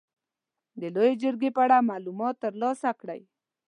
[0.81, 3.21] د لويې جرګې په اړه معلومات تر لاسه کړئ.